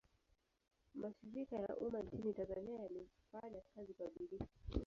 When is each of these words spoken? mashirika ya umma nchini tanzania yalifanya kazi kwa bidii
mashirika 0.95 1.55
ya 1.57 1.73
umma 1.77 1.99
nchini 2.01 2.33
tanzania 2.33 2.79
yalifanya 2.81 3.61
kazi 3.75 3.93
kwa 3.93 4.09
bidii 4.17 4.45